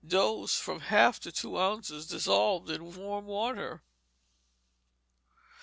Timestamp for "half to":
0.85-1.31